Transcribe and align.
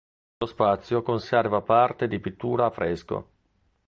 Lo 0.39 0.47
spazio 0.47 1.03
conserva 1.03 1.61
parti 1.61 2.07
di 2.07 2.17
pittura 2.19 2.65
a 2.65 2.71
fresco. 2.71 3.29